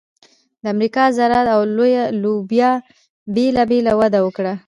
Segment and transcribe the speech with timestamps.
[0.63, 1.61] د امریکا ذرت او
[2.23, 2.71] لوبیا
[3.35, 4.53] بېله بېله وده وکړه.